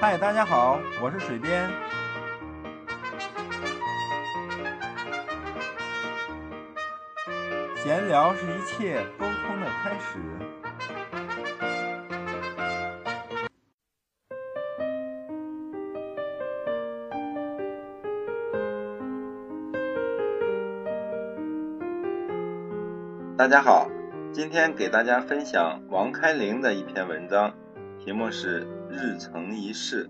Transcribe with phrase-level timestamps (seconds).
[0.00, 1.70] 嗨，大家好，我是水边。
[7.76, 10.18] 闲聊是一切沟通的开始。
[23.38, 23.88] 大家好，
[24.32, 27.54] 今天给大家分享王开林的一篇文章，
[28.04, 30.08] 题目是《日成一事》。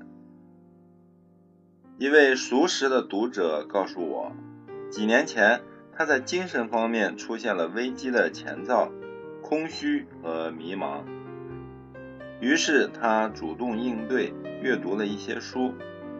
[1.96, 4.32] 一位熟识的读者告诉我，
[4.90, 5.60] 几年前。
[5.96, 8.90] 他在精神方面出现了危机的前兆，
[9.40, 11.04] 空虚和迷茫。
[12.40, 15.72] 于是他主动应对，阅读了一些书，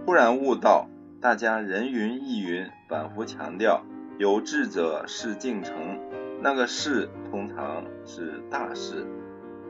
[0.06, 0.88] 忽然悟到，
[1.20, 3.83] 大家人云亦云，反复强调
[4.16, 5.75] “有志者事竟成”，
[6.41, 9.05] 那个事通常是大事。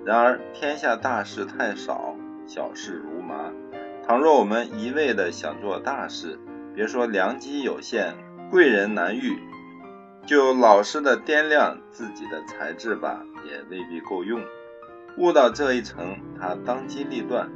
[0.04, 2.14] 然而天下大事太少，
[2.46, 3.50] 小事如麻。
[4.06, 6.38] 倘若我们一味的想做大事，
[6.74, 8.14] 别说良机有限，
[8.50, 9.38] 贵人难遇。
[10.26, 14.42] 就老实的掂量自己的才智吧，也未必够用。
[15.16, 17.50] 悟到这一层，他当机立断，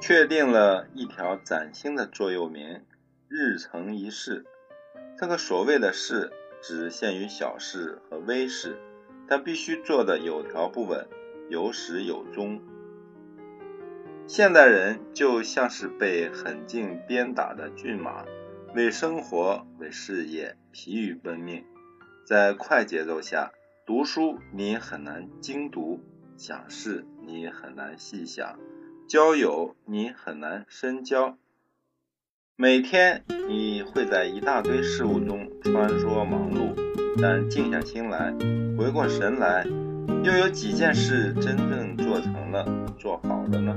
[0.00, 2.82] 确定了一条崭新的座右铭：
[3.28, 4.44] 日成一事。
[5.18, 8.76] 这个所谓的事，只限于小事和微事，
[9.26, 11.06] 但必须做的有条不紊，
[11.50, 12.60] 有始有终。
[14.28, 18.24] 现代人就像是被狠劲鞭打的骏马，
[18.76, 21.64] 为生活、为事业疲于奔命。
[22.24, 23.50] 在快节奏下
[23.84, 25.98] 读书，你很难精读；
[26.36, 28.56] 想事，你很难细想；
[29.08, 31.36] 交友，你很难深交。
[32.54, 36.76] 每天你会在一大堆事物中穿梭忙碌，
[37.20, 38.32] 但静下心来，
[38.78, 39.66] 回过神来，
[40.22, 42.66] 又有几件事真正做成了、
[42.98, 43.74] 做好了呢？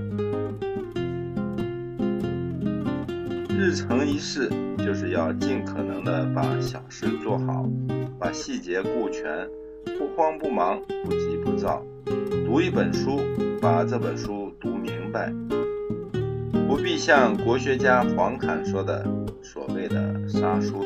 [3.49, 7.66] 日成一事，就是要尽可能的把小事做好。
[8.20, 9.48] 把细节顾全，
[9.98, 11.83] 不慌不忙，不急不躁。
[12.45, 13.20] 读一本书，
[13.61, 15.33] 把这本书读明白，
[16.67, 19.05] 不必像国学家黄侃说的
[19.42, 20.86] 所谓的“杀书”，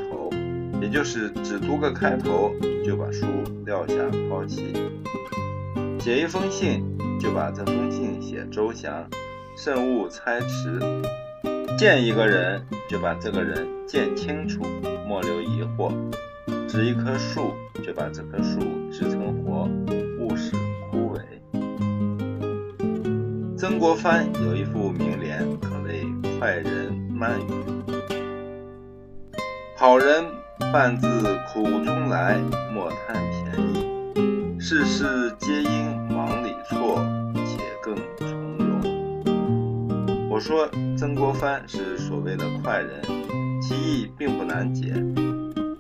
[0.82, 2.52] 也就是只读个开头
[2.86, 3.26] 就把书
[3.66, 3.96] 撂下
[4.30, 4.74] 抛弃。
[6.00, 6.84] 写一封信，
[7.20, 9.10] 就把这封信写周详，
[9.58, 10.80] 慎勿猜迟。
[11.78, 14.64] 见一个人，就把这个人见清楚，
[15.08, 15.92] 莫留疑惑。
[16.68, 17.54] 植一棵树，
[17.86, 18.59] 就把这棵树
[18.92, 19.70] 植成活，
[20.20, 20.52] 勿使
[20.90, 21.20] 枯萎。
[23.58, 26.06] 曾国藩有一副名联，可谓
[26.40, 27.44] 快人慢语：
[29.80, 30.26] 好人
[30.74, 31.08] 半自
[31.54, 32.36] 苦中来，
[32.74, 37.00] 莫贪便宜；事事皆因忙里错，
[37.46, 40.32] 且更从容。
[40.32, 40.68] 我说
[40.98, 43.00] 曾国藩是所谓的快人，
[43.62, 44.96] 其意并不难解。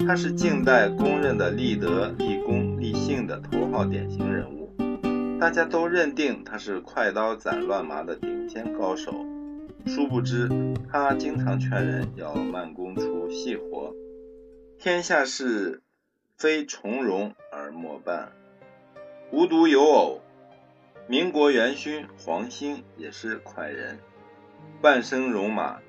[0.05, 4.71] 他是近代公认的立德、立功、立信的头号典型人物，
[5.39, 9.11] 大家都认定他是快刀斩乱麻的顶尖高手。
[9.87, 10.49] 殊不知，
[10.91, 13.06] 他经常劝人要慢工出
[13.37, 13.93] 细活。
[14.79, 15.83] 天下事，
[16.37, 18.31] 非从容而莫办。
[19.31, 20.21] 无独有偶，
[21.07, 23.99] 民国元勋黄兴也是快人，
[24.81, 25.79] 半生戎马，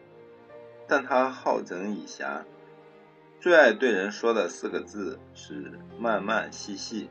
[0.87, 2.43] 但他好整以暇。
[3.41, 7.09] 最爱对人说的四个字是“慢慢细细”，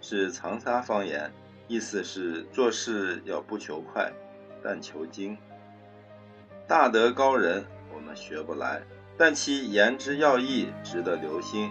[0.00, 1.30] 是长沙方言，
[1.66, 4.10] 意思是做事要不求快，
[4.62, 5.36] 但求精。
[6.66, 8.82] 大德高人我们学不来，
[9.18, 11.70] 但其言之要义值得留心。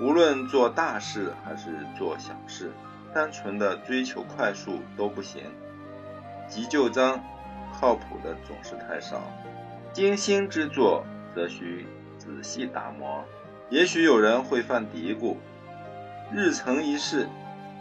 [0.00, 2.70] 无论做大事还是做小事，
[3.14, 5.42] 单纯的追求快速都不行。
[6.48, 7.22] 急就章，
[7.72, 9.22] 靠谱的总是太少。
[9.92, 11.04] 精心之作，
[11.34, 11.86] 则需。
[12.18, 13.24] 仔细打磨，
[13.68, 15.34] 也许有人会犯嘀咕：
[16.32, 17.28] 日成一事，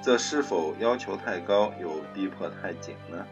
[0.02, 3.24] 这是否要求太高，又逼迫太紧呢？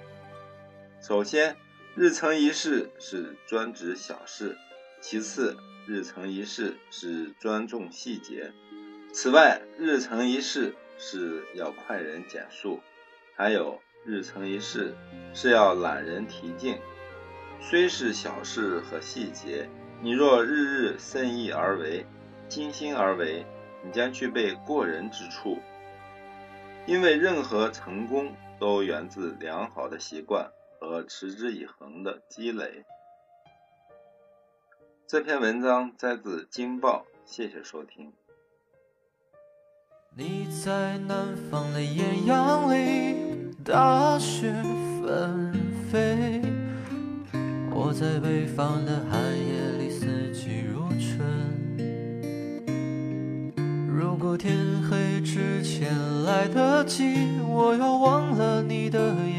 [1.01, 1.55] 首先，
[1.95, 4.55] 日成一事是专指小事；
[5.01, 5.57] 其次，
[5.87, 8.51] 日成一事是专重细节；
[9.11, 12.79] 此外，日成一事是要快人减速；
[13.35, 14.93] 还有，日成一事
[15.33, 16.77] 是要懒人提劲。
[17.61, 19.69] 虽是小事和细节。
[20.01, 22.05] 你若日日慎意而为，
[22.47, 23.45] 精心而为，
[23.83, 25.57] 你将具备过人之处。
[26.85, 30.49] 因为任何成功都源自良好的习惯
[30.79, 32.85] 和持之以恒的积累。
[35.11, 38.13] 这篇文章摘自《京报》，谢谢收听。
[40.15, 43.15] 你在南方的艳阳里，
[43.65, 44.53] 大雪
[45.01, 45.51] 纷
[45.91, 46.43] 飞。
[47.71, 51.17] 我在北方的寒夜里四季如春。
[53.87, 55.91] 如果天黑之前
[56.23, 57.15] 来得及，
[57.47, 59.38] 我要忘了你的眼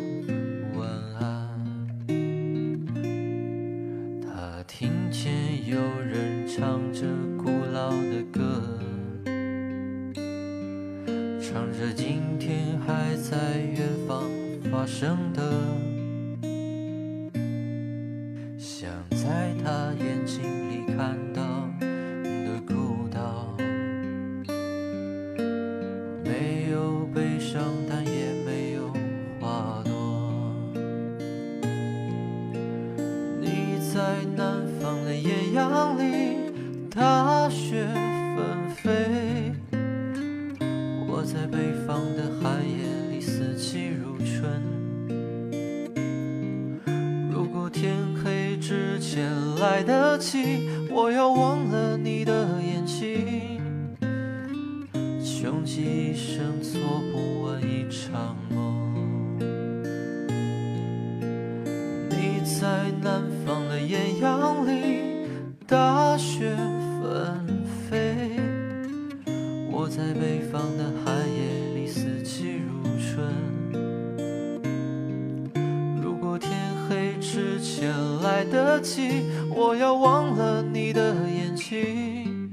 [11.53, 14.23] 唱着今天还在远方
[14.71, 15.41] 发生的，
[18.57, 21.41] 想在他眼睛里看到
[22.21, 23.53] 的孤岛，
[26.23, 28.01] 没有悲伤，但
[49.61, 53.61] 来得及，我要忘了你的眼睛。
[55.23, 56.81] 穷极一生做
[57.11, 59.37] 不完一场梦。
[62.09, 65.27] 你在南方的艳阳里，
[65.67, 66.55] 大雪
[66.99, 67.45] 纷
[67.87, 68.41] 飞；
[69.71, 70.91] 我在北方的
[78.21, 82.51] 来得及，我要忘了你的眼睛。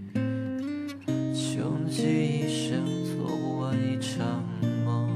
[1.34, 4.42] 穷极一生做不完一场
[4.84, 5.10] 梦，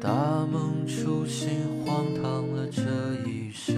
[0.00, 1.48] 大梦初醒，
[1.84, 2.82] 荒唐了这
[3.28, 3.74] 一生。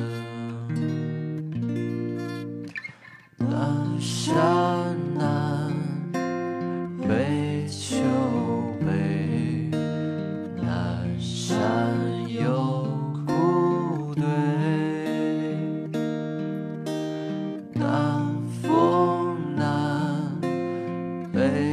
[3.38, 4.34] 南山
[5.16, 5.72] 南，
[7.08, 7.41] 北
[21.32, 21.71] 北